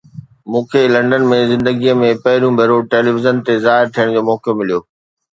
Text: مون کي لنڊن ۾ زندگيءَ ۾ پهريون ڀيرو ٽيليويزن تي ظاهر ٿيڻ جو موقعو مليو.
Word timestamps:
مون 0.53 0.63
کي 0.71 0.79
لنڊن 0.93 1.23
۾ 1.33 1.37
زندگيءَ 1.51 1.93
۾ 2.03 2.09
پهريون 2.23 2.57
ڀيرو 2.59 2.77
ٽيليويزن 2.93 3.35
تي 3.45 3.53
ظاهر 3.67 3.93
ٿيڻ 3.99 4.15
جو 4.15 4.25
موقعو 4.31 4.57
مليو. 4.63 4.79